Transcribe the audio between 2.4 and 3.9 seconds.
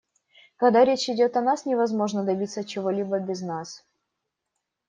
чего-либо без нас.